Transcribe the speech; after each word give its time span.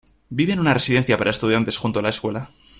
Vive 0.29 0.53
en 0.53 0.59
una 0.59 0.73
residencia 0.73 1.15
para 1.15 1.29
estudiantes 1.29 1.77
junto 1.77 1.99
a 1.99 2.01
la 2.01 2.09
escuela. 2.09 2.49